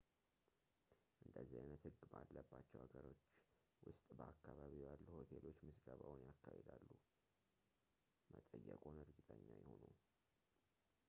[1.25, 3.19] እንደዚህ ዓይነት ሕግ ባለባቸው ብዙ ሀገሮች
[3.89, 6.89] ውስጥ በአከባቢው ያሉ ሆቴሎች ምዝገባውን ያካሂዳሉ
[8.33, 9.83] መጠየቅዎን እርግጠኛ ይሁኑ